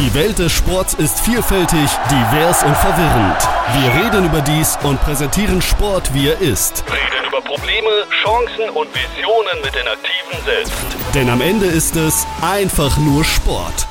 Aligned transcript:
Die 0.00 0.14
Welt 0.14 0.38
des 0.38 0.50
Sports 0.50 0.94
ist 0.94 1.20
vielfältig, 1.20 1.90
divers 2.10 2.64
und 2.64 2.74
verwirrend. 2.74 3.36
Wir 3.74 4.02
reden 4.02 4.24
über 4.24 4.40
dies 4.40 4.78
und 4.82 4.98
präsentieren 5.02 5.60
Sport, 5.60 6.14
wie 6.14 6.28
er 6.28 6.40
ist. 6.40 6.82
Reden 6.90 7.28
über 7.28 7.42
Probleme, 7.42 8.06
Chancen 8.22 8.70
und 8.70 8.88
Visionen 8.94 9.60
mit 9.62 9.74
den 9.74 9.86
Aktiven 9.86 10.42
selbst. 10.46 10.72
Denn 11.14 11.28
am 11.28 11.42
Ende 11.42 11.66
ist 11.66 11.96
es 11.96 12.26
einfach 12.40 12.96
nur 12.96 13.24
Sport. 13.24 13.86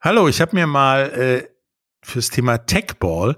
Hallo, 0.00 0.28
ich 0.28 0.40
habe 0.40 0.54
mir 0.54 0.68
mal 0.68 1.10
äh, 1.10 1.48
fürs 2.02 2.30
Thema 2.30 2.58
Techball 2.58 3.34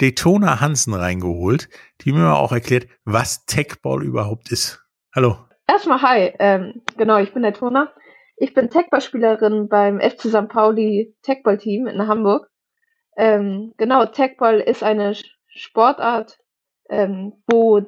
Daytona 0.00 0.60
Hansen 0.60 0.94
reingeholt, 0.94 1.68
die 2.00 2.12
mir 2.12 2.34
auch 2.34 2.52
erklärt, 2.52 2.86
was 3.04 3.44
Techball 3.44 4.02
überhaupt 4.02 4.50
ist. 4.50 4.82
Hallo. 5.14 5.36
Erstmal 5.68 6.00
hi, 6.00 6.32
ähm, 6.38 6.80
genau, 6.96 7.18
ich 7.18 7.34
bin 7.34 7.42
Daytona. 7.42 7.92
Ich 8.38 8.52
bin 8.52 8.68
Techball-Spielerin 8.68 9.66
beim 9.68 9.98
FC 9.98 10.28
St. 10.28 10.48
Pauli 10.48 11.16
Techball-Team 11.22 11.86
in 11.86 12.06
Hamburg. 12.06 12.50
Ähm, 13.16 13.72
genau, 13.78 14.04
Techball 14.04 14.60
ist 14.60 14.82
eine 14.82 15.14
Sportart, 15.48 16.38
ähm, 16.90 17.42
wo 17.46 17.86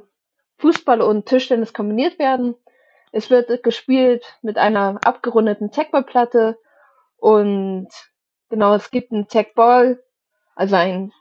Fußball 0.56 1.02
und 1.02 1.26
Tischtennis 1.26 1.74
kombiniert 1.74 2.18
werden. 2.18 2.54
Es 3.12 3.28
wird 3.28 3.62
gespielt 3.62 4.24
mit 4.40 4.56
einer 4.56 4.98
abgerundeten 5.04 5.70
Techballplatte 5.70 6.56
und 7.18 7.88
genau, 8.48 8.74
es 8.74 8.90
gibt 8.90 9.12
einen 9.12 9.28
Techball, 9.28 10.02
also 10.54 10.76
einen 10.76 11.12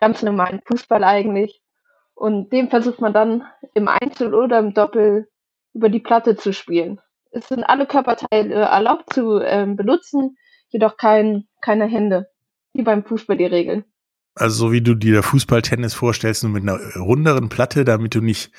ganz 0.00 0.24
normalen 0.24 0.60
Fußball 0.64 1.04
eigentlich. 1.04 1.62
Und 2.14 2.52
den 2.52 2.68
versucht 2.68 3.00
man 3.00 3.12
dann 3.12 3.46
im 3.74 3.86
Einzel 3.86 4.34
oder 4.34 4.58
im 4.58 4.74
Doppel 4.74 5.28
über 5.72 5.88
die 5.88 6.00
Platte 6.00 6.34
zu 6.34 6.52
spielen 6.52 7.00
es 7.32 7.48
sind 7.48 7.64
alle 7.64 7.86
Körperteile 7.86 8.54
erlaubt 8.54 9.12
zu 9.12 9.40
ähm, 9.40 9.76
benutzen, 9.76 10.36
jedoch 10.68 10.96
kein, 10.96 11.44
keine 11.60 11.86
Hände, 11.86 12.30
wie 12.72 12.82
beim 12.82 13.04
Fußball 13.04 13.36
die 13.36 13.46
Regeln. 13.46 13.84
Also 14.34 14.66
so 14.66 14.72
wie 14.72 14.80
du 14.80 14.94
dir 14.94 15.22
Fußballtennis 15.22 15.94
vorstellst, 15.94 16.42
nur 16.42 16.52
mit 16.52 16.62
einer 16.62 16.78
runderen 16.96 17.48
Platte, 17.48 17.84
damit 17.84 18.14
du 18.14 18.20
nicht 18.20 18.50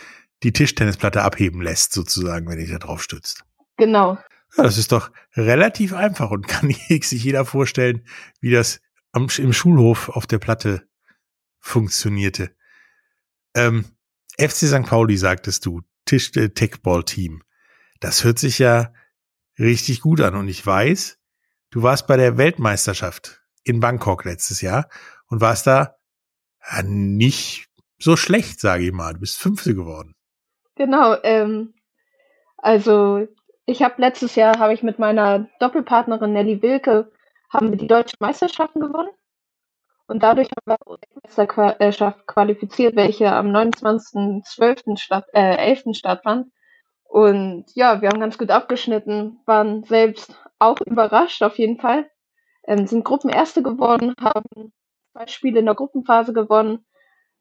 die 0.43 0.53
Tischtennisplatte 0.53 1.23
abheben 1.23 1.61
lässt, 1.61 1.93
sozusagen, 1.93 2.47
wenn 2.47 2.59
dich 2.59 2.69
da 2.69 2.77
drauf 2.77 3.02
stützt. 3.02 3.43
Genau. 3.77 4.17
Ja, 4.55 4.63
das 4.63 4.77
ist 4.77 4.91
doch 4.91 5.11
relativ 5.35 5.93
einfach 5.93 6.30
und 6.31 6.47
kann 6.47 6.69
sich 6.69 7.23
jeder 7.23 7.45
vorstellen, 7.45 8.05
wie 8.39 8.52
das 8.52 8.81
am, 9.11 9.27
im 9.37 9.53
Schulhof 9.53 10.09
auf 10.09 10.27
der 10.27 10.39
Platte 10.39 10.87
funktionierte. 11.59 12.52
Ähm, 13.55 13.85
FC 14.37 14.67
St. 14.67 14.85
Pauli, 14.85 15.17
sagtest 15.17 15.65
du, 15.65 15.81
Tisch 16.05 16.35
äh, 16.35 16.49
Techball 16.49 17.03
Team. 17.03 17.43
Das 18.03 18.25
hört 18.25 18.37
sich 18.37 18.59
ja 18.59 18.91
richtig 19.57 20.01
gut 20.01 20.19
an. 20.19 20.35
Und 20.35 20.49
ich 20.49 20.65
weiß, 20.65 21.21
du 21.69 21.83
warst 21.83 22.05
bei 22.05 22.17
der 22.17 22.37
Weltmeisterschaft 22.37 23.41
in 23.63 23.79
Bangkok 23.79 24.25
letztes 24.25 24.59
Jahr 24.59 24.89
und 25.27 25.39
warst 25.39 25.67
da 25.67 25.95
ja, 26.69 26.83
nicht 26.83 27.69
so 27.97 28.17
schlecht, 28.17 28.59
sage 28.59 28.83
ich 28.83 28.91
mal. 28.91 29.13
Du 29.13 29.21
bist 29.21 29.39
Fünfte 29.39 29.73
geworden. 29.73 30.15
Genau. 30.75 31.15
Ähm, 31.23 31.75
also 32.57 33.25
ich 33.65 33.81
habe 33.81 34.01
letztes 34.01 34.35
Jahr 34.35 34.59
habe 34.59 34.73
ich 34.73 34.83
mit 34.83 34.99
meiner 34.99 35.47
Doppelpartnerin 35.61 36.33
Nelly 36.33 36.61
Wilke 36.61 37.09
haben 37.49 37.69
wir 37.69 37.77
die 37.77 37.87
deutschen 37.87 38.17
Meisterschaften 38.19 38.81
gewonnen 38.81 39.11
und 40.07 40.23
dadurch 40.23 40.49
haben 40.49 40.77
wir 40.87 40.97
die 40.97 41.21
Meisterschaft 41.23 42.27
qualifiziert, 42.27 42.97
welche 42.97 43.31
am 43.31 43.47
29.12. 43.47 44.97
Statt, 44.97 45.25
äh, 45.31 45.55
11. 45.55 45.93
stattfand. 45.93 46.47
Und 47.14 47.66
ja, 47.75 48.02
wir 48.02 48.09
haben 48.09 48.19
ganz 48.19 48.39
gut 48.39 48.50
abgeschnitten, 48.50 49.38
waren 49.45 49.83
selbst 49.83 50.36
auch 50.58 50.81
überrascht 50.83 51.44
auf 51.44 51.59
jeden 51.59 51.80
Fall. 51.80 52.09
Ähm, 52.66 52.88
sind 52.88 53.05
Gruppenerste 53.05 53.61
geworden, 53.61 54.16
haben 54.20 54.73
zwei 55.11 55.28
Spiele 55.28 55.59
in 55.59 55.67
der 55.67 55.75
Gruppenphase 55.75 56.33
gewonnen, 56.33 56.83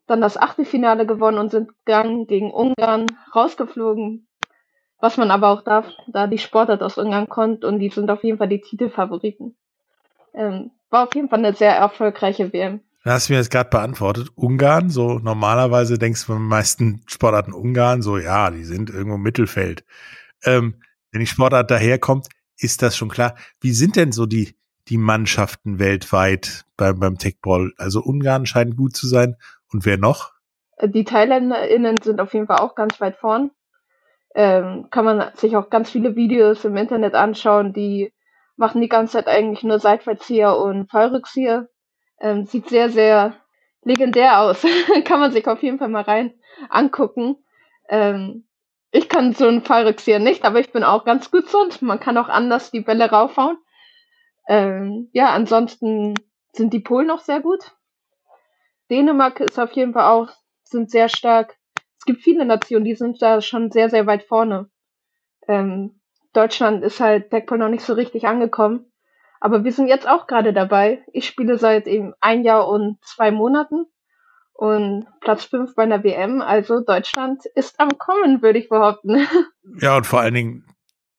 dann 0.06 0.20
das 0.20 0.37
Achtelfinale 0.37 1.07
gewonnen 1.07 1.39
und 1.39 1.51
sind 1.51 1.70
gegangen 1.86 2.27
gegen 2.27 2.52
Ungarn 2.52 3.07
rausgeflogen. 3.35 4.29
Was 4.98 5.17
man 5.17 5.30
aber 5.30 5.48
auch 5.48 5.63
darf, 5.63 5.91
da 6.07 6.27
die 6.27 6.36
Sportart 6.36 6.83
aus 6.83 6.98
Ungarn 6.98 7.30
kommt 7.30 7.64
und 7.64 7.79
die 7.79 7.89
sind 7.89 8.11
auf 8.11 8.23
jeden 8.25 8.36
Fall 8.36 8.48
die 8.48 8.61
Titelfavoriten. 8.61 9.57
Ähm, 10.35 10.73
war 10.91 11.05
auf 11.05 11.14
jeden 11.14 11.30
Fall 11.30 11.39
eine 11.39 11.55
sehr 11.55 11.75
erfolgreiche 11.75 12.52
WM. 12.52 12.83
Da 13.05 13.13
hast 13.13 13.29
du 13.29 13.33
mir 13.33 13.40
jetzt 13.40 13.51
gerade 13.51 13.70
beantwortet. 13.70 14.29
Ungarn, 14.36 14.89
so 14.89 15.18
normalerweise 15.18 15.98
denkst 15.98 16.27
du 16.27 16.35
beim 16.35 16.46
meisten 16.46 17.02
Sportarten 17.07 17.52
Ungarn, 17.52 18.01
so 18.01 18.17
ja, 18.17 18.51
die 18.51 18.64
sind 18.64 18.90
irgendwo 18.90 19.17
im 19.17 19.23
Mittelfeld. 19.23 19.85
Ähm, 20.45 20.80
wenn 21.11 21.20
die 21.20 21.27
Sportart 21.27 21.70
daherkommt, 21.70 22.29
ist 22.57 22.80
das 22.80 22.96
schon 22.96 23.08
klar. 23.08 23.35
Wie 23.61 23.73
sind 23.73 23.96
denn 23.96 24.13
so 24.13 24.27
die, 24.27 24.57
die 24.89 24.98
Mannschaften 24.98 25.80
weltweit 25.80 26.64
beim, 26.77 27.01
beim 27.01 27.18
Techball? 27.18 27.73
Also 27.77 28.01
Ungarn 28.01 28.46
scheint 28.46 28.77
gut 28.77 28.95
zu 28.95 29.08
sein. 29.08 29.36
Und 29.73 29.84
wer 29.84 29.98
noch? 29.98 30.33
Die 30.80 31.05
ThailänderInnen 31.05 31.96
sind 32.02 32.20
auf 32.20 32.33
jeden 32.34 32.46
Fall 32.46 32.58
auch 32.58 32.77
ganz 32.77 33.01
weit 33.01 33.17
vorn. 33.17 33.51
Ähm, 34.34 34.86
kann 34.90 35.05
man 35.05 35.34
sich 35.34 35.57
auch 35.57 35.70
ganz 35.70 35.90
viele 35.90 36.14
Videos 36.14 36.64
im 36.64 36.77
Internet 36.77 37.14
anschauen, 37.14 37.73
die 37.73 38.13
machen 38.57 38.80
die 38.80 38.89
ganze 38.89 39.14
Zeit 39.14 39.27
eigentlich 39.27 39.63
nur 39.63 39.79
Seitwärtszieher 39.79 40.57
und 40.57 40.90
Fallrückzieher 40.90 41.69
ähm, 42.22 42.46
sieht 42.46 42.68
sehr, 42.68 42.88
sehr 42.88 43.36
legendär 43.83 44.40
aus. 44.40 44.64
kann 45.05 45.20
man 45.20 45.33
sich 45.33 45.46
auf 45.46 45.62
jeden 45.62 45.78
Fall 45.78 45.88
mal 45.88 46.02
rein 46.02 46.33
angucken. 46.70 47.36
Ähm, 47.88 48.46
ich 48.92 49.08
kann 49.08 49.34
so 49.34 49.46
einen 49.46 49.64
Fallrückzieher 49.64 50.18
nicht, 50.18 50.44
aber 50.44 50.60
ich 50.60 50.72
bin 50.72 50.84
auch 50.84 51.05
ganz 51.05 51.30
gut 51.30 51.48
sonst. 51.48 51.83
Man 51.83 52.00
kann 52.00 52.16
auch 52.16 52.28
anders 52.28 52.70
die 52.70 52.80
Bälle 52.80 53.10
raufhauen. 53.10 53.58
Ähm, 54.48 55.08
ja, 55.12 55.30
ansonsten 55.30 56.14
sind 56.52 56.72
die 56.72 56.80
Polen 56.80 57.10
auch 57.10 57.20
sehr 57.20 57.40
gut. 57.40 57.74
Dänemark 58.90 59.40
ist 59.40 59.58
auf 59.58 59.72
jeden 59.72 59.94
Fall 59.94 60.10
auch, 60.10 60.28
sind 60.64 60.90
sehr 60.90 61.08
stark. 61.08 61.56
Es 61.98 62.04
gibt 62.04 62.22
viele 62.22 62.44
Nationen, 62.44 62.84
die 62.84 62.94
sind 62.94 63.22
da 63.22 63.40
schon 63.40 63.70
sehr, 63.70 63.89
sehr 63.89 64.06
weit 64.06 64.24
vorne. 64.24 64.70
Ähm, 65.48 66.00
Deutschland 66.33 66.84
ist 66.84 67.00
halt 67.00 67.33
Deckball 67.33 67.58
noch 67.58 67.68
nicht 67.68 67.84
so 67.84 67.94
richtig 67.94 68.27
angekommen. 68.27 68.92
Aber 69.42 69.64
wir 69.64 69.73
sind 69.73 69.89
jetzt 69.89 70.07
auch 70.08 70.29
gerade 70.29 70.53
dabei. 70.53 71.03
Ich 71.13 71.27
spiele 71.27 71.58
seit 71.58 71.89
eben 71.89 72.14
ein 72.20 72.45
Jahr 72.45 72.69
und 72.69 72.98
zwei 73.05 73.33
Monaten 73.33 73.86
und 74.53 75.08
Platz 75.20 75.47
fünf 75.47 75.75
bei 75.75 75.83
einer 75.83 76.05
WM. 76.05 76.41
Also 76.41 76.79
Deutschland 76.79 77.45
ist 77.57 77.81
am 77.81 77.98
Kommen, 77.98 78.41
würde 78.41 78.61
ich 78.61 78.69
behaupten. 78.69 79.27
Ja, 79.81 79.97
und 79.97 80.07
vor 80.07 80.20
allen 80.20 80.35
Dingen 80.35 80.67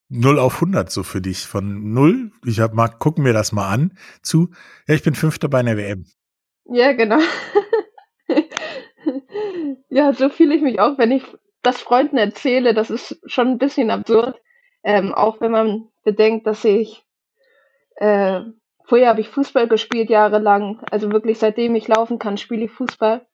0 0.08 0.38
auf 0.38 0.54
100 0.54 0.90
so 0.90 1.02
für 1.02 1.20
dich. 1.20 1.40
Von 1.40 1.92
0, 1.92 2.32
ich 2.46 2.60
hab 2.60 2.72
mal, 2.72 2.88
gucken 2.88 3.26
wir 3.26 3.34
das 3.34 3.52
mal 3.52 3.68
an, 3.68 3.98
zu, 4.22 4.48
ja, 4.88 4.94
ich 4.94 5.02
bin 5.02 5.14
Fünfter 5.14 5.48
bei 5.48 5.58
einer 5.58 5.76
WM. 5.76 6.06
Ja, 6.64 6.94
genau. 6.94 7.18
ja, 9.90 10.14
so 10.14 10.30
fühle 10.30 10.54
ich 10.54 10.62
mich 10.62 10.80
auch, 10.80 10.96
wenn 10.96 11.10
ich 11.10 11.24
das 11.62 11.78
Freunden 11.78 12.16
erzähle. 12.16 12.72
Das 12.72 12.88
ist 12.88 13.20
schon 13.26 13.48
ein 13.48 13.58
bisschen 13.58 13.90
absurd. 13.90 14.40
Ähm, 14.82 15.12
auch 15.12 15.42
wenn 15.42 15.50
man 15.50 15.88
bedenkt, 16.04 16.46
dass 16.46 16.64
ich 16.64 17.03
äh, 17.96 18.40
vorher 18.86 19.08
habe 19.08 19.20
ich 19.20 19.28
Fußball 19.28 19.68
gespielt 19.68 20.10
jahrelang. 20.10 20.80
Also 20.90 21.10
wirklich 21.12 21.38
seitdem 21.38 21.74
ich 21.74 21.88
laufen 21.88 22.18
kann, 22.18 22.36
spiele 22.36 22.64
ich 22.64 22.70
Fußball. 22.70 23.26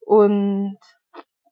Und 0.00 0.78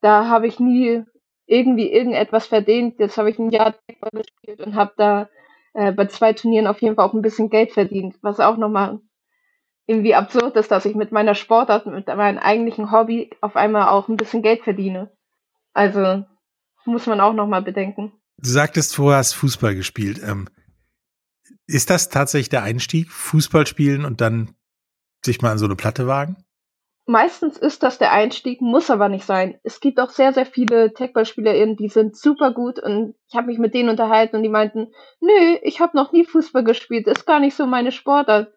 da 0.01 0.29
habe 0.29 0.47
ich 0.47 0.61
nie 0.61 1.05
irgendwie 1.47 1.91
irgendetwas 1.91 2.47
verdient. 2.47 2.99
Jetzt 2.99 3.19
habe 3.19 3.31
ich 3.31 3.39
ein 3.39 3.51
Jahr 3.51 3.75
Fußball 3.75 4.23
gespielt 4.23 4.61
und 4.61 4.75
habe 4.75 4.93
da 4.97 5.29
äh, 5.75 5.93
bei 5.93 6.07
zwei 6.07 6.33
Turnieren 6.33 6.67
auf 6.67 6.81
jeden 6.81 6.97
Fall 6.97 7.07
auch 7.07 7.15
ein 7.15 7.23
bisschen 7.23 7.51
Geld 7.51 7.73
verdient, 7.73 8.17
was 8.23 8.41
auch 8.41 8.57
nochmal 8.57 9.01
irgendwie 9.87 10.15
absurd 10.15 10.55
ist, 10.57 10.71
dass 10.71 10.85
ich 10.85 10.95
mit 10.95 11.11
meiner 11.11 11.35
Sportart, 11.35 11.87
mit 11.87 12.07
meinem 12.07 12.39
eigentlichen 12.39 12.93
Hobby 12.93 13.31
auf 13.41 13.57
einmal 13.57 13.89
auch 13.89 14.09
ein 14.09 14.17
bisschen 14.17 14.43
Geld 14.43 14.63
verdiene. 14.63 15.11
Also 15.73 16.25
muss 16.85 17.07
man 17.07 17.21
auch 17.21 17.33
nochmal 17.33 17.63
bedenken. 17.63 18.13
Du 18.39 18.49
sagtest, 18.49 18.97
du 18.97 19.11
hast 19.11 19.35
Fußball 19.35 19.75
gespielt. 19.75 20.21
Ähm, 20.25 20.49
ist 21.71 21.91
das 21.91 22.09
tatsächlich 22.09 22.49
der 22.49 22.63
Einstieg? 22.63 23.11
Fußball 23.11 23.67
spielen 23.67 24.05
und 24.05 24.21
dann 24.21 24.55
sich 25.25 25.43
mal 25.43 25.53
an 25.53 25.59
so 25.59 25.67
eine 25.67 25.77
Platte 25.77 26.07
wagen? 26.07 26.37
Meistens 27.07 27.57
ist 27.57 27.83
das 27.83 27.99
der 27.99 28.13
Einstieg, 28.13 28.61
muss 28.61 28.91
aber 28.91 29.09
nicht 29.09 29.25
sein. 29.25 29.59
Es 29.65 29.81
gibt 29.81 29.99
auch 29.99 30.11
sehr, 30.11 30.33
sehr 30.33 30.47
viele 30.47 30.93
Techballspieler, 30.93 31.75
die 31.75 31.89
sind 31.89 32.17
super 32.17 32.53
gut 32.53 32.79
und 32.79 33.15
ich 33.29 33.37
habe 33.37 33.49
mich 33.49 33.59
mit 33.59 33.75
denen 33.75 33.89
unterhalten 33.89 34.37
und 34.37 34.43
die 34.43 34.49
meinten, 34.49 34.93
nö, 35.21 35.57
ich 35.63 35.81
habe 35.81 35.97
noch 35.97 36.13
nie 36.13 36.25
Fußball 36.25 36.63
gespielt, 36.63 37.09
ist 37.09 37.27
gar 37.27 37.41
nicht 37.41 37.57
so 37.57 37.67
meine 37.67 37.91
Sportart. 37.91 38.53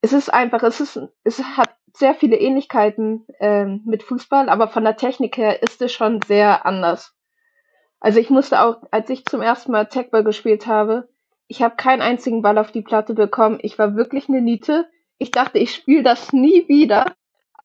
Es 0.00 0.12
ist 0.12 0.32
einfach, 0.32 0.62
es 0.64 0.80
ist, 0.80 0.98
es 1.22 1.40
hat 1.40 1.76
sehr 1.94 2.14
viele 2.14 2.36
Ähnlichkeiten 2.36 3.26
äh, 3.38 3.66
mit 3.66 4.02
Fußball, 4.02 4.48
aber 4.48 4.66
von 4.68 4.82
der 4.82 4.96
Technik 4.96 5.36
her 5.36 5.62
ist 5.62 5.80
es 5.82 5.92
schon 5.92 6.20
sehr 6.22 6.66
anders. 6.66 7.14
Also 8.00 8.18
ich 8.18 8.30
musste 8.30 8.60
auch, 8.60 8.82
als 8.90 9.08
ich 9.10 9.24
zum 9.24 9.42
ersten 9.42 9.70
Mal 9.70 9.86
Techball 9.86 10.24
gespielt 10.24 10.66
habe, 10.66 11.08
ich 11.48 11.62
habe 11.62 11.76
keinen 11.76 12.02
einzigen 12.02 12.42
Ball 12.42 12.58
auf 12.58 12.72
die 12.72 12.82
Platte 12.82 13.14
bekommen. 13.14 13.58
Ich 13.62 13.78
war 13.78 13.96
wirklich 13.96 14.28
eine 14.28 14.40
Niete. 14.40 14.88
Ich 15.18 15.30
dachte, 15.30 15.58
ich 15.58 15.74
spiele 15.74 16.02
das 16.02 16.32
nie 16.32 16.66
wieder. 16.68 17.14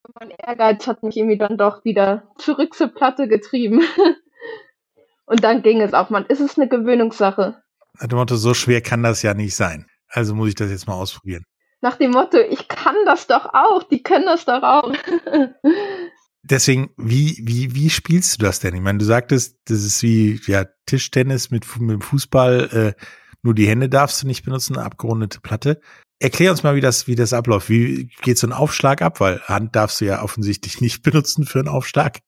Aber 0.03 0.13
mein 0.19 0.31
Ehrgeiz 0.31 0.88
hat 0.88 1.03
mich 1.03 1.18
irgendwie 1.18 1.38
dann 1.38 1.57
doch 1.57 1.83
wieder 1.85 2.31
zurück 2.38 2.74
zur 2.74 2.89
Platte 2.89 3.27
getrieben. 3.27 3.81
Und 5.25 5.44
dann 5.44 5.62
ging 5.62 5.81
es 5.81 5.94
auch. 5.94 6.09
Man, 6.09 6.25
ist 6.25 6.39
es 6.39 6.57
eine 6.57 6.68
Gewöhnungssache. 6.68 7.62
Nach 8.00 8.07
dem 8.07 8.18
Motto, 8.18 8.35
so 8.35 8.53
schwer 8.53 8.81
kann 8.81 9.03
das 9.03 9.21
ja 9.21 9.33
nicht 9.33 9.56
sein. 9.56 9.88
Also 10.09 10.35
muss 10.35 10.50
ich 10.50 10.56
das 10.56 10.69
jetzt 10.69 10.88
mal 10.88 10.94
ausprobieren. 10.94 11.44
Nach 11.81 11.97
dem 11.97 12.12
Motto, 12.12 12.38
ich 12.39 12.68
kann 12.68 12.95
das 13.06 13.27
doch 13.27 13.53
auch, 13.53 13.83
die 13.83 14.01
können 14.01 14.25
das 14.25 14.45
doch 14.45 14.63
auch. 14.63 14.94
Deswegen, 16.44 16.91
wie, 16.97 17.38
wie, 17.44 17.75
wie 17.75 17.89
spielst 17.89 18.39
du 18.39 18.45
das 18.45 18.59
denn? 18.59 18.74
Ich 18.74 18.81
meine, 18.81 19.00
du 19.00 19.06
sagtest, 19.06 19.57
das 19.65 19.83
ist 19.83 20.01
wie 20.01 20.39
ja, 20.47 20.65
Tischtennis 20.85 21.51
mit, 21.51 21.65
mit 21.79 21.91
dem 21.91 22.01
Fußball, 22.01 22.95
äh, 22.97 23.03
nur 23.44 23.54
die 23.54 23.68
Hände 23.68 23.89
darfst 23.89 24.22
du 24.22 24.28
nicht 24.28 24.44
benutzen, 24.44 24.78
abgerundete 24.78 25.39
Platte. 25.42 25.80
Erklär 26.19 26.51
uns 26.51 26.63
mal, 26.63 26.75
wie 26.75 26.81
das, 26.81 27.07
wie 27.07 27.16
das 27.16 27.34
abläuft. 27.34 27.69
Wie 27.69 28.10
geht 28.22 28.38
so 28.38 28.48
ein 28.48 28.54
Aufschlag 28.54 29.01
ab? 29.01 29.19
Weil 29.19 29.42
Hand 29.42 29.75
darfst 29.75 30.01
du 30.01 30.06
ja 30.06 30.24
offensichtlich 30.24 30.81
nicht 30.81 31.04
benutzen 31.04 31.45
für 31.45 31.60
einen 31.60 31.68
Aufschlag. 31.68 32.19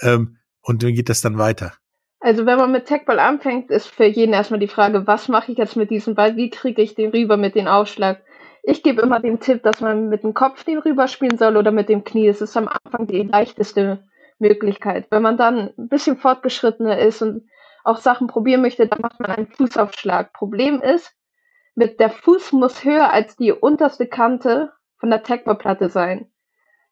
Ähm, 0.00 0.36
und 0.62 0.82
wie 0.82 0.92
geht 0.92 1.08
das 1.08 1.20
dann 1.20 1.38
weiter? 1.38 1.72
Also 2.20 2.46
wenn 2.46 2.58
man 2.58 2.70
mit 2.70 2.86
Tagball 2.86 3.18
anfängt, 3.18 3.70
ist 3.70 3.88
für 3.88 4.04
jeden 4.04 4.32
erstmal 4.32 4.60
die 4.60 4.68
Frage, 4.68 5.06
was 5.08 5.28
mache 5.28 5.50
ich 5.50 5.58
jetzt 5.58 5.76
mit 5.76 5.90
diesem 5.90 6.14
Ball? 6.14 6.36
Wie 6.36 6.50
kriege 6.50 6.80
ich 6.80 6.94
den 6.94 7.10
rüber 7.10 7.36
mit 7.36 7.56
dem 7.56 7.66
Aufschlag? 7.66 8.22
Ich 8.62 8.84
gebe 8.84 9.02
immer 9.02 9.18
den 9.18 9.40
Tipp, 9.40 9.64
dass 9.64 9.80
man 9.80 10.08
mit 10.08 10.22
dem 10.22 10.34
Kopf 10.34 10.62
den 10.62 10.78
rüberspielen 10.78 11.36
soll 11.36 11.56
oder 11.56 11.72
mit 11.72 11.88
dem 11.88 12.04
Knie. 12.04 12.28
Es 12.28 12.40
ist 12.40 12.56
am 12.56 12.68
Anfang 12.68 13.08
die 13.08 13.24
leichteste 13.24 14.04
Möglichkeit. 14.38 15.06
Wenn 15.10 15.22
man 15.22 15.36
dann 15.36 15.72
ein 15.76 15.88
bisschen 15.88 16.16
fortgeschrittener 16.16 16.98
ist 16.98 17.22
und 17.22 17.42
auch 17.84 17.98
Sachen 17.98 18.26
probieren 18.26 18.62
möchte, 18.62 18.86
dann 18.86 19.00
macht 19.00 19.20
man 19.20 19.30
einen 19.30 19.46
Fußaufschlag. 19.48 20.32
Problem 20.32 20.80
ist, 20.80 21.14
mit 21.74 22.00
der 22.00 22.10
Fuß 22.10 22.52
muss 22.52 22.84
höher 22.84 23.12
als 23.12 23.36
die 23.36 23.52
unterste 23.52 24.06
Kante 24.06 24.72
von 24.98 25.10
der 25.10 25.22
Tagballplatte 25.22 25.88
sein. 25.88 26.30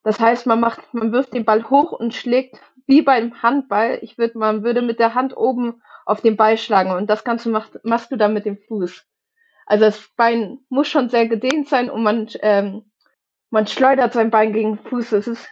Das 0.02 0.18
heißt, 0.18 0.46
man 0.46 0.60
macht, 0.60 0.94
man 0.94 1.12
wirft 1.12 1.34
den 1.34 1.44
Ball 1.44 1.68
hoch 1.68 1.92
und 1.92 2.14
schlägt 2.14 2.60
wie 2.86 3.02
beim 3.02 3.42
Handball. 3.42 3.98
Ich 4.02 4.18
würde, 4.18 4.38
man 4.38 4.64
würde 4.64 4.82
mit 4.82 4.98
der 4.98 5.14
Hand 5.14 5.36
oben 5.36 5.82
auf 6.06 6.22
den 6.22 6.36
Ball 6.36 6.56
schlagen 6.56 6.90
und 6.90 7.08
das 7.08 7.24
Ganze 7.24 7.50
macht, 7.50 7.84
machst 7.84 8.10
du 8.10 8.16
dann 8.16 8.32
mit 8.32 8.46
dem 8.46 8.56
Fuß. 8.56 9.06
Also 9.66 9.84
das 9.84 10.10
Bein 10.16 10.58
muss 10.68 10.88
schon 10.88 11.08
sehr 11.10 11.28
gedehnt 11.28 11.68
sein 11.68 11.90
und 11.90 12.02
man, 12.02 12.28
ähm, 12.40 12.90
man 13.50 13.66
schleudert 13.66 14.12
sein 14.12 14.30
Bein 14.30 14.52
gegen 14.52 14.76
den 14.76 14.84
Fuß. 14.84 15.12
Es 15.12 15.28
ist, 15.28 15.48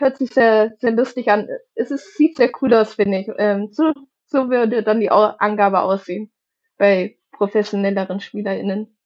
hört 0.00 0.16
sich 0.16 0.30
sehr, 0.30 0.74
sehr 0.80 0.90
lustig 0.92 1.30
an. 1.30 1.48
Es 1.74 1.90
ist, 1.90 2.16
sieht 2.16 2.36
sehr 2.36 2.50
cool 2.60 2.74
aus, 2.74 2.94
finde 2.94 3.18
ich. 3.18 3.28
Ähm, 3.38 3.68
so, 3.70 3.92
so 4.30 4.48
würde 4.50 4.82
dann 4.82 5.00
die 5.00 5.10
Angabe 5.10 5.80
aussehen 5.80 6.30
bei 6.78 7.18
professionelleren 7.32 8.20
SpielerInnen. 8.20 8.96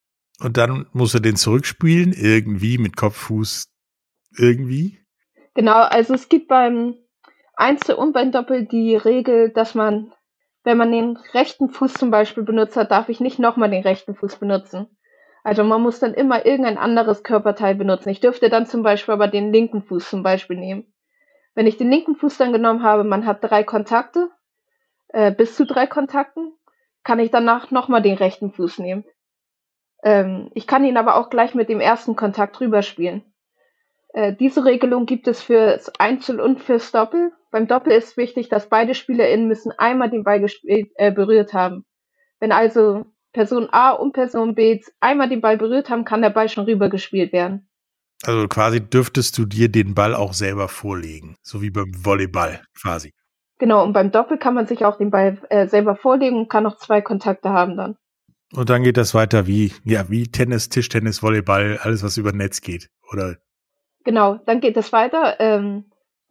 Und 0.40 0.56
dann 0.56 0.86
muss 0.92 1.14
er 1.14 1.20
den 1.20 1.36
zurückspielen, 1.36 2.12
irgendwie 2.12 2.78
mit 2.78 2.96
Kopf, 2.96 3.16
Fuß, 3.16 3.72
irgendwie? 4.36 4.98
Genau, 5.54 5.82
also 5.82 6.14
es 6.14 6.28
gibt 6.28 6.48
beim 6.48 6.96
Einzel- 7.54 7.94
und 7.94 8.12
beim 8.12 8.32
Doppel 8.32 8.66
die 8.66 8.96
Regel, 8.96 9.50
dass 9.50 9.74
man, 9.74 10.12
wenn 10.64 10.76
man 10.76 10.90
den 10.90 11.16
rechten 11.32 11.68
Fuß 11.68 11.94
zum 11.94 12.10
Beispiel 12.10 12.42
benutzt 12.42 12.76
hat, 12.76 12.90
darf 12.90 13.08
ich 13.08 13.20
nicht 13.20 13.38
nochmal 13.38 13.70
den 13.70 13.82
rechten 13.82 14.16
Fuß 14.16 14.36
benutzen. 14.36 14.88
Also 15.44 15.62
man 15.62 15.82
muss 15.82 16.00
dann 16.00 16.14
immer 16.14 16.46
irgendein 16.46 16.78
anderes 16.78 17.22
Körperteil 17.22 17.74
benutzen. 17.76 18.08
Ich 18.08 18.20
dürfte 18.20 18.48
dann 18.48 18.66
zum 18.66 18.82
Beispiel 18.82 19.14
aber 19.14 19.28
den 19.28 19.52
linken 19.52 19.82
Fuß 19.82 20.08
zum 20.10 20.22
Beispiel 20.22 20.56
nehmen. 20.56 20.92
Wenn 21.54 21.68
ich 21.68 21.76
den 21.76 21.90
linken 21.90 22.16
Fuß 22.16 22.38
dann 22.38 22.52
genommen 22.52 22.82
habe, 22.82 23.04
man 23.04 23.26
hat 23.26 23.44
drei 23.44 23.62
Kontakte, 23.62 24.30
äh, 25.14 25.32
bis 25.32 25.54
zu 25.54 25.64
drei 25.64 25.86
Kontakten, 25.86 26.52
kann 27.04 27.20
ich 27.20 27.30
danach 27.30 27.70
nochmal 27.70 28.02
den 28.02 28.16
rechten 28.16 28.52
Fuß 28.52 28.80
nehmen. 28.80 29.04
Ähm, 30.02 30.50
ich 30.54 30.66
kann 30.66 30.84
ihn 30.84 30.96
aber 30.96 31.14
auch 31.16 31.30
gleich 31.30 31.54
mit 31.54 31.68
dem 31.68 31.80
ersten 31.80 32.16
Kontakt 32.16 32.60
rüberspielen. 32.60 33.22
Äh, 34.12 34.34
diese 34.34 34.64
Regelung 34.64 35.06
gibt 35.06 35.28
es 35.28 35.40
fürs 35.40 35.88
Einzel 36.00 36.40
und 36.40 36.60
fürs 36.60 36.90
Doppel. 36.90 37.32
Beim 37.52 37.68
Doppel 37.68 37.92
ist 37.92 38.16
wichtig, 38.16 38.48
dass 38.48 38.68
beide 38.68 38.94
SpielerInnen 38.94 39.46
müssen 39.46 39.72
einmal 39.78 40.10
den 40.10 40.24
Ball 40.24 40.44
äh, 40.64 41.12
berührt 41.12 41.54
haben. 41.54 41.84
Wenn 42.40 42.50
also 42.50 43.06
Person 43.32 43.68
A 43.70 43.90
und 43.90 44.12
Person 44.12 44.56
B 44.56 44.80
einmal 44.98 45.28
den 45.28 45.40
Ball 45.40 45.56
berührt 45.56 45.90
haben, 45.90 46.04
kann 46.04 46.22
der 46.22 46.30
Ball 46.30 46.48
schon 46.48 46.64
rübergespielt 46.64 47.32
werden. 47.32 47.68
Also 48.24 48.48
quasi 48.48 48.80
dürftest 48.80 49.38
du 49.38 49.44
dir 49.44 49.68
den 49.68 49.94
Ball 49.94 50.14
auch 50.14 50.32
selber 50.32 50.68
vorlegen, 50.68 51.36
so 51.42 51.62
wie 51.62 51.70
beim 51.70 51.92
Volleyball 52.04 52.62
quasi. 52.80 53.12
Genau, 53.64 53.82
und 53.82 53.94
beim 53.94 54.10
Doppel 54.10 54.36
kann 54.36 54.52
man 54.52 54.66
sich 54.66 54.84
auch 54.84 54.98
den 54.98 55.10
Ball 55.10 55.38
äh, 55.48 55.66
selber 55.66 55.96
vorlegen 55.96 56.36
und 56.36 56.50
kann 56.50 56.64
noch 56.64 56.76
zwei 56.76 57.00
Kontakte 57.00 57.48
haben 57.48 57.78
dann. 57.78 57.96
Und 58.52 58.68
dann 58.68 58.82
geht 58.82 58.98
das 58.98 59.14
weiter 59.14 59.46
wie, 59.46 59.72
ja, 59.84 60.10
wie 60.10 60.30
Tennis, 60.30 60.68
Tischtennis, 60.68 61.22
Volleyball, 61.22 61.78
alles 61.80 62.04
was 62.04 62.18
über 62.18 62.32
Netz 62.32 62.60
geht, 62.60 62.90
oder? 63.10 63.38
Genau, 64.04 64.34
dann 64.44 64.60
geht 64.60 64.76
es 64.76 64.92
weiter. 64.92 65.40
Ähm, 65.40 65.86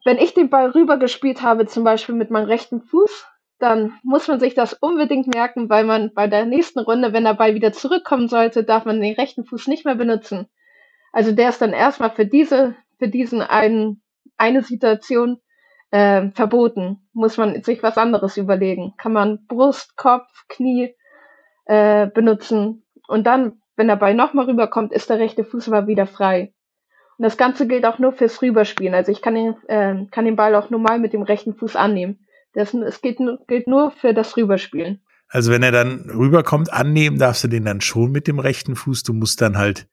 wenn 0.06 0.20
ich 0.20 0.36
den 0.36 0.52
Ball 0.52 0.70
rübergespielt 0.70 1.42
habe, 1.42 1.66
zum 1.66 1.84
Beispiel 1.84 2.14
mit 2.14 2.30
meinem 2.30 2.46
rechten 2.46 2.84
Fuß, 2.84 3.26
dann 3.58 3.94
muss 4.04 4.28
man 4.28 4.40
sich 4.40 4.54
das 4.54 4.74
unbedingt 4.74 5.26
merken, 5.26 5.72
weil 5.72 5.86
man 5.86 6.14
bei 6.14 6.28
der 6.28 6.46
nächsten 6.46 6.82
Runde, 6.82 7.14
wenn 7.14 7.24
der 7.24 7.34
Ball 7.34 7.56
wieder 7.56 7.74
zurückkommen 7.74 8.28
sollte, 8.28 8.64
darf 8.64 8.86
man 8.86 9.02
den 9.02 9.16
rechten 9.16 9.44
Fuß 9.44 9.66
nicht 9.66 9.86
mehr 9.86 9.96
benutzen. 9.96 10.46
Also 11.12 11.32
der 11.32 11.50
ist 11.50 11.64
dann 11.64 11.74
erstmal 11.74 12.12
für 12.12 12.28
diese, 12.28 12.76
für 13.00 13.08
diesen 13.08 13.42
einen, 13.42 14.04
eine 14.38 14.62
Situation 14.62 15.40
äh, 15.94 16.32
verboten. 16.32 16.98
Muss 17.14 17.38
man 17.38 17.62
sich 17.62 17.84
was 17.84 17.98
anderes 17.98 18.36
überlegen. 18.38 18.96
Kann 18.98 19.14
man 19.14 19.46
Brust, 19.48 19.96
Kopf, 19.96 20.28
Knie 20.50 20.96
äh, 21.66 22.08
benutzen. 22.08 22.84
Und 23.08 23.28
dann, 23.28 23.62
wenn 23.76 23.88
der 23.88 23.96
Ball 23.96 24.16
nochmal 24.16 24.46
rüberkommt, 24.46 24.92
ist 24.92 25.12
der 25.12 25.20
rechte 25.20 25.44
Fuß 25.44 25.68
aber 25.68 25.86
wieder 25.86 26.08
frei. 26.08 26.52
Und 27.20 27.24
das 27.24 27.38
Ganze 27.38 27.68
gilt 27.68 27.86
auch 27.86 28.00
nur 28.00 28.12
fürs 28.12 28.42
Rüberspielen. 28.42 28.96
Also 28.96 29.12
ich 29.12 29.22
kann 29.22 29.36
den, 29.36 29.56
äh, 29.68 30.08
kann 30.10 30.26
den 30.26 30.36
Ball 30.36 30.56
auch 30.56 30.72
normal 30.72 30.98
mit 30.98 31.14
dem 31.14 31.22
rechten 31.22 31.54
Fuß 31.54 31.76
annehmen. 31.76 32.26
Das, 32.54 32.74
es 32.74 33.02
gilt, 33.02 33.20
gilt 33.48 33.68
nur 33.68 33.92
für 33.92 34.16
das 34.16 34.36
Rüberspielen. 34.36 35.04
Also 35.28 35.52
wenn 35.52 35.62
er 35.62 35.72
dann 35.72 36.10
rüberkommt, 36.10 36.74
annehmen 36.74 37.20
darfst 37.20 37.44
du 37.44 37.48
den 37.48 37.66
dann 37.66 37.82
schon 37.82 38.12
mit 38.12 38.28
dem 38.28 38.40
rechten 38.40 38.76
Fuß. 38.76 39.04
Du 39.04 39.14
musst 39.14 39.42
dann 39.42 39.60
halt 39.60 39.88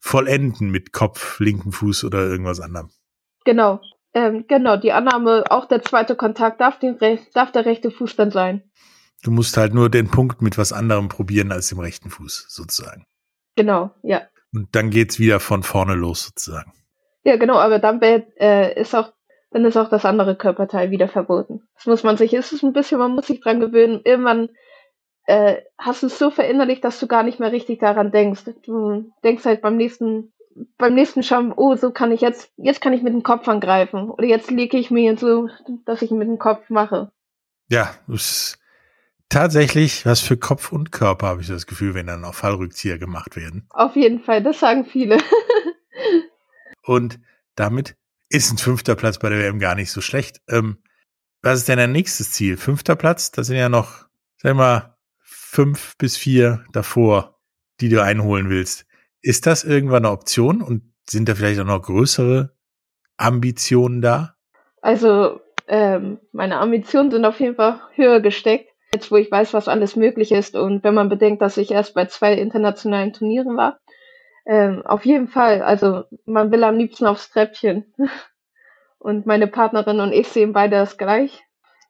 vollenden 0.00 0.70
mit 0.70 0.92
Kopf, 0.92 1.40
linken 1.40 1.72
Fuß 1.72 2.04
oder 2.04 2.26
irgendwas 2.26 2.60
anderem. 2.60 2.90
Genau. 3.46 3.80
Ähm, 4.12 4.44
genau, 4.48 4.76
die 4.76 4.92
Annahme, 4.92 5.44
auch 5.50 5.66
der 5.66 5.82
zweite 5.82 6.16
Kontakt 6.16 6.60
darf, 6.60 6.78
den, 6.78 6.98
darf 7.32 7.52
der 7.52 7.64
rechte 7.64 7.90
Fuß 7.90 8.16
dann 8.16 8.30
sein. 8.30 8.62
Du 9.22 9.30
musst 9.30 9.56
halt 9.56 9.74
nur 9.74 9.90
den 9.90 10.10
Punkt 10.10 10.42
mit 10.42 10.58
was 10.58 10.72
anderem 10.72 11.08
probieren 11.08 11.52
als 11.52 11.68
dem 11.68 11.78
rechten 11.78 12.10
Fuß, 12.10 12.46
sozusagen. 12.48 13.06
Genau, 13.56 13.90
ja. 14.02 14.22
Und 14.52 14.74
dann 14.74 14.90
geht's 14.90 15.18
wieder 15.18 15.38
von 15.38 15.62
vorne 15.62 15.94
los 15.94 16.24
sozusagen. 16.24 16.72
Ja, 17.22 17.36
genau, 17.36 17.58
aber 17.58 17.78
dann 17.78 18.00
äh, 18.02 18.80
ist 18.80 18.94
auch 18.94 19.12
dann 19.50 19.64
ist 19.64 19.76
auch 19.76 19.88
das 19.88 20.04
andere 20.04 20.36
Körperteil 20.36 20.90
wieder 20.90 21.08
verboten. 21.08 21.62
Das 21.74 21.86
muss 21.86 22.04
man 22.04 22.16
sich, 22.16 22.32
ist 22.32 22.52
es 22.52 22.62
ein 22.62 22.72
bisschen, 22.72 22.98
man 22.98 23.12
muss 23.12 23.26
sich 23.26 23.40
dran 23.40 23.60
gewöhnen. 23.60 24.00
Irgendwann 24.04 24.50
äh, 25.26 25.56
hast 25.76 26.02
du 26.02 26.06
es 26.06 26.18
so 26.18 26.30
verinnerlicht, 26.30 26.84
dass 26.84 27.00
du 27.00 27.08
gar 27.08 27.24
nicht 27.24 27.40
mehr 27.40 27.52
richtig 27.52 27.80
daran 27.80 28.12
denkst. 28.12 28.44
Du 28.64 29.12
denkst 29.24 29.44
halt 29.44 29.60
beim 29.60 29.76
nächsten, 29.76 30.32
beim 30.78 30.94
nächsten 30.94 31.22
Schauen, 31.22 31.52
oh, 31.54 31.76
so 31.76 31.90
kann 31.90 32.12
ich 32.12 32.20
jetzt, 32.20 32.52
jetzt 32.56 32.80
kann 32.80 32.92
ich 32.92 33.02
mit 33.02 33.12
dem 33.12 33.22
Kopf 33.22 33.48
angreifen. 33.48 34.10
Oder 34.10 34.26
jetzt 34.26 34.50
lege 34.50 34.76
ich 34.76 34.90
mir 34.90 35.16
so, 35.16 35.48
dass 35.84 36.02
ich 36.02 36.10
mit 36.10 36.28
dem 36.28 36.38
Kopf 36.38 36.68
mache. 36.70 37.12
Ja, 37.68 37.94
das 38.06 38.58
tatsächlich 39.28 40.04
was 40.04 40.20
für 40.20 40.36
Kopf 40.36 40.72
und 40.72 40.92
Körper, 40.92 41.28
habe 41.28 41.40
ich 41.40 41.48
das 41.48 41.66
Gefühl, 41.66 41.94
wenn 41.94 42.06
dann 42.06 42.24
auch 42.24 42.34
Fallrückzieher 42.34 42.98
gemacht 42.98 43.36
werden. 43.36 43.66
Auf 43.70 43.96
jeden 43.96 44.20
Fall, 44.20 44.42
das 44.42 44.60
sagen 44.60 44.84
viele. 44.84 45.18
und 46.82 47.20
damit 47.54 47.96
ist 48.28 48.52
ein 48.52 48.58
fünfter 48.58 48.96
Platz 48.96 49.18
bei 49.18 49.28
der 49.28 49.38
WM 49.38 49.58
gar 49.58 49.74
nicht 49.74 49.90
so 49.90 50.00
schlecht. 50.00 50.40
Ähm, 50.48 50.78
was 51.42 51.60
ist 51.60 51.68
denn 51.68 51.78
dein 51.78 51.92
nächstes 51.92 52.32
Ziel? 52.32 52.56
Fünfter 52.56 52.96
Platz? 52.96 53.30
Da 53.30 53.44
sind 53.44 53.56
ja 53.56 53.68
noch, 53.68 54.06
sag 54.36 54.54
mal, 54.56 54.96
fünf 55.20 55.96
bis 55.96 56.16
vier 56.16 56.64
davor, 56.72 57.40
die 57.80 57.88
du 57.88 58.02
einholen 58.02 58.50
willst. 58.50 58.86
Ist 59.22 59.46
das 59.46 59.64
irgendwann 59.64 60.04
eine 60.04 60.12
Option 60.12 60.62
und 60.62 60.82
sind 61.08 61.28
da 61.28 61.34
vielleicht 61.34 61.60
auch 61.60 61.64
noch 61.64 61.82
größere 61.82 62.54
Ambitionen 63.16 64.00
da? 64.00 64.34
Also, 64.80 65.40
ähm, 65.68 66.18
meine 66.32 66.58
Ambitionen 66.58 67.10
sind 67.10 67.24
auf 67.24 67.40
jeden 67.40 67.56
Fall 67.56 67.80
höher 67.94 68.20
gesteckt. 68.20 68.70
Jetzt, 68.92 69.10
wo 69.10 69.16
ich 69.16 69.30
weiß, 69.30 69.52
was 69.54 69.68
alles 69.68 69.94
möglich 69.94 70.32
ist 70.32 70.56
und 70.56 70.82
wenn 70.82 70.94
man 70.94 71.08
bedenkt, 71.08 71.42
dass 71.42 71.56
ich 71.56 71.70
erst 71.70 71.94
bei 71.94 72.06
zwei 72.06 72.34
internationalen 72.34 73.12
Turnieren 73.12 73.56
war, 73.56 73.78
ähm, 74.46 74.84
auf 74.84 75.04
jeden 75.04 75.28
Fall. 75.28 75.62
Also 75.62 76.04
man 76.24 76.50
will 76.50 76.64
am 76.64 76.76
liebsten 76.76 77.06
aufs 77.06 77.30
Treppchen. 77.30 77.94
Und 78.98 79.24
meine 79.24 79.46
Partnerin 79.46 79.98
und 79.98 80.12
ich 80.12 80.28
sehen 80.28 80.52
beide 80.52 80.76
das 80.76 80.98
gleich. 80.98 81.42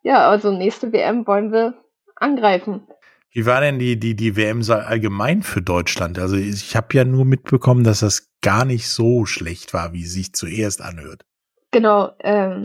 Ja, 0.04 0.28
also 0.30 0.52
nächste 0.52 0.92
WM 0.92 1.26
wollen 1.26 1.52
wir 1.52 1.74
angreifen. 2.14 2.86
Wie 3.32 3.46
war 3.46 3.60
denn 3.60 3.78
die, 3.78 3.98
die, 3.98 4.16
die 4.16 4.36
WM 4.36 4.60
allgemein 4.68 5.42
für 5.42 5.62
Deutschland? 5.62 6.18
Also 6.18 6.36
ich 6.36 6.74
habe 6.74 6.88
ja 6.94 7.04
nur 7.04 7.24
mitbekommen, 7.24 7.84
dass 7.84 8.00
das 8.00 8.28
gar 8.42 8.64
nicht 8.64 8.88
so 8.88 9.24
schlecht 9.24 9.72
war, 9.72 9.92
wie 9.92 10.02
es 10.02 10.12
sich 10.12 10.32
zuerst 10.32 10.82
anhört. 10.82 11.24
Genau, 11.70 12.10
ähm, 12.20 12.64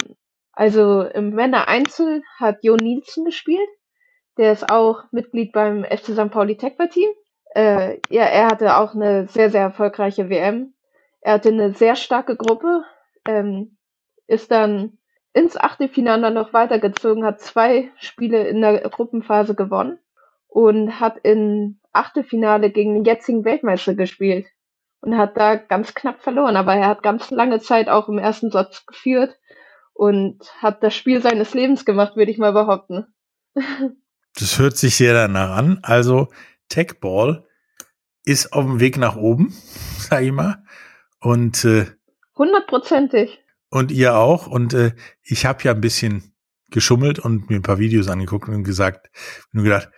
also 0.53 1.03
im 1.03 1.35
Männer 1.35 1.67
Einzel 1.67 2.23
hat 2.39 2.63
Jo 2.63 2.77
Nielsen 2.77 3.25
gespielt. 3.25 3.69
Der 4.37 4.51
ist 4.51 4.69
auch 4.69 5.03
Mitglied 5.11 5.51
beim 5.51 5.83
FC 5.83 6.13
St. 6.13 6.31
Pauli 6.31 6.57
Techba 6.57 6.87
Team. 6.87 7.09
Äh, 7.53 7.99
ja, 8.09 8.23
er 8.23 8.47
hatte 8.47 8.75
auch 8.77 8.95
eine 8.95 9.27
sehr, 9.27 9.51
sehr 9.51 9.61
erfolgreiche 9.61 10.29
WM. 10.29 10.73
Er 11.21 11.33
hatte 11.33 11.49
eine 11.49 11.73
sehr 11.73 11.95
starke 11.95 12.35
Gruppe, 12.35 12.83
ähm, 13.27 13.77
ist 14.25 14.49
dann 14.49 14.97
ins 15.33 15.57
Achtelfinale 15.57 16.31
noch 16.31 16.53
weitergezogen, 16.53 17.23
hat 17.23 17.39
zwei 17.39 17.91
Spiele 17.97 18.47
in 18.47 18.61
der 18.61 18.79
Gruppenphase 18.89 19.53
gewonnen 19.53 19.99
und 20.55 21.01
hat 21.01 21.17
in 21.17 21.81
Achtelfinale 21.91 22.71
gegen 22.71 22.93
den 22.93 23.03
jetzigen 23.03 23.43
Weltmeister 23.43 23.93
gespielt 23.93 24.47
und 25.01 25.17
hat 25.17 25.35
da 25.35 25.55
ganz 25.55 25.93
knapp 25.93 26.23
verloren. 26.23 26.55
Aber 26.55 26.73
er 26.73 26.87
hat 26.87 27.03
ganz 27.03 27.29
lange 27.29 27.59
Zeit 27.59 27.89
auch 27.89 28.07
im 28.07 28.19
ersten 28.19 28.51
Satz 28.51 28.85
geführt 28.85 29.37
und 29.91 30.39
hat 30.61 30.81
das 30.81 30.95
Spiel 30.95 31.21
seines 31.21 31.53
Lebens 31.53 31.83
gemacht, 31.83 32.15
würde 32.15 32.31
ich 32.31 32.37
mal 32.37 32.53
behaupten. 32.53 33.05
Das 34.37 34.59
hört 34.59 34.75
sich 34.75 34.97
sehr 34.97 35.13
danach 35.13 35.55
an. 35.55 35.79
Also 35.81 36.27
Techball 36.67 37.47
ist 38.25 38.51
auf 38.51 38.65
dem 38.65 38.81
Weg 38.81 38.97
nach 38.97 39.15
oben, 39.15 39.53
sag 39.97 40.23
ich 40.23 40.33
mal. 40.33 40.61
Und 41.21 41.63
äh, 41.63 41.85
hundertprozentig. 42.37 43.39
Und 43.69 43.93
ihr 43.93 44.17
auch. 44.17 44.47
Und 44.47 44.73
äh, 44.73 44.91
ich 45.23 45.45
habe 45.45 45.63
ja 45.63 45.71
ein 45.71 45.79
bisschen 45.79 46.33
geschummelt 46.69 47.17
und 47.19 47.49
mir 47.49 47.55
ein 47.55 47.61
paar 47.61 47.79
Videos 47.79 48.09
angeguckt 48.09 48.49
und 48.49 48.65
gesagt, 48.65 49.09
nur 49.53 49.63
gedacht, 49.63 49.89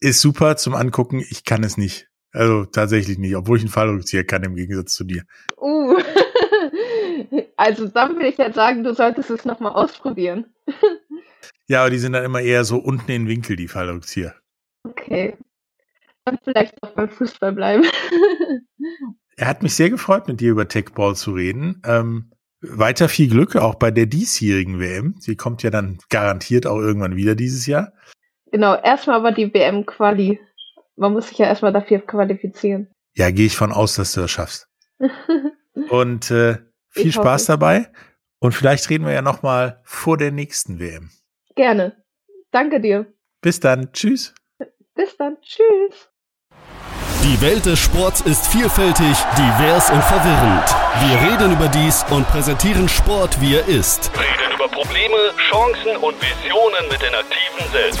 ist 0.00 0.20
super 0.20 0.56
zum 0.56 0.74
Angucken, 0.74 1.20
ich 1.20 1.44
kann 1.44 1.64
es 1.64 1.76
nicht. 1.76 2.08
Also 2.32 2.66
tatsächlich 2.66 3.18
nicht, 3.18 3.34
obwohl 3.36 3.56
ich 3.56 3.62
einen 3.62 3.72
Fallrückzieher 3.72 4.24
kann 4.24 4.42
im 4.42 4.54
Gegensatz 4.54 4.94
zu 4.94 5.04
dir. 5.04 5.24
Uh. 5.56 5.96
also 7.56 7.88
dann 7.88 8.14
würde 8.14 8.28
ich 8.28 8.38
jetzt 8.38 8.54
sagen, 8.54 8.84
du 8.84 8.94
solltest 8.94 9.30
es 9.30 9.44
nochmal 9.44 9.72
ausprobieren. 9.72 10.46
ja, 11.68 11.80
aber 11.80 11.90
die 11.90 11.98
sind 11.98 12.12
dann 12.12 12.24
immer 12.24 12.40
eher 12.40 12.64
so 12.64 12.78
unten 12.78 13.10
in 13.10 13.22
den 13.22 13.28
Winkel, 13.28 13.56
die 13.56 13.68
Fallrückzieher. 13.68 14.34
Okay. 14.84 15.36
Dann 16.24 16.38
vielleicht 16.44 16.82
auch 16.82 16.90
beim 16.90 17.08
Fußball 17.08 17.52
bleiben. 17.52 17.84
er 19.36 19.46
hat 19.46 19.62
mich 19.62 19.74
sehr 19.74 19.90
gefreut, 19.90 20.28
mit 20.28 20.40
dir 20.40 20.50
über 20.50 20.68
Techball 20.68 21.16
zu 21.16 21.32
reden. 21.32 21.80
Ähm, 21.86 22.30
weiter 22.60 23.08
viel 23.08 23.30
Glück 23.30 23.56
auch 23.56 23.76
bei 23.76 23.90
der 23.90 24.06
diesjährigen 24.06 24.78
WM. 24.80 25.14
Sie 25.18 25.36
kommt 25.36 25.62
ja 25.62 25.70
dann 25.70 25.98
garantiert 26.10 26.66
auch 26.66 26.78
irgendwann 26.78 27.16
wieder 27.16 27.34
dieses 27.34 27.66
Jahr. 27.66 27.92
Genau, 28.50 28.74
erstmal 28.74 29.16
aber 29.16 29.32
die 29.32 29.52
WM-Quali. 29.52 30.40
Man 30.96 31.12
muss 31.12 31.28
sich 31.28 31.38
ja 31.38 31.46
erstmal 31.46 31.72
dafür 31.72 32.00
qualifizieren. 32.00 32.88
Ja, 33.14 33.30
gehe 33.30 33.46
ich 33.46 33.56
von 33.56 33.72
aus, 33.72 33.94
dass 33.96 34.12
du 34.12 34.22
das 34.22 34.30
schaffst. 34.30 34.68
Und 35.90 36.30
äh, 36.30 36.58
viel 36.88 37.08
ich 37.08 37.14
Spaß 37.14 37.42
hoffe. 37.42 37.52
dabei. 37.52 37.88
Und 38.40 38.52
vielleicht 38.52 38.88
reden 38.90 39.06
wir 39.06 39.12
ja 39.12 39.22
noch 39.22 39.42
mal 39.42 39.80
vor 39.84 40.16
der 40.16 40.32
nächsten 40.32 40.78
WM. 40.78 41.10
Gerne. 41.54 41.96
Danke 42.50 42.80
dir. 42.80 43.06
Bis 43.40 43.60
dann. 43.60 43.92
Tschüss. 43.92 44.34
Bis 44.94 45.16
dann. 45.16 45.36
Tschüss. 45.40 46.10
Die 47.24 47.40
Welt 47.40 47.66
des 47.66 47.78
Sports 47.80 48.20
ist 48.22 48.46
vielfältig, 48.46 49.16
divers 49.36 49.90
und 49.90 50.02
verwirrend. 50.04 50.64
Wir 51.00 51.30
reden 51.30 51.52
über 51.52 51.68
dies 51.68 52.04
und 52.10 52.26
präsentieren 52.28 52.88
Sport, 52.88 53.40
wie 53.40 53.56
er 53.56 53.66
ist. 53.66 54.10
Reden 54.14 54.54
über 54.54 54.68
Probleme, 54.68 55.16
Chancen 55.50 55.96
und 55.96 56.14
Visionen 56.22 56.88
mit 56.88 57.02
den 57.02 57.14
Aktiven 57.14 57.72
selbst. 57.72 58.00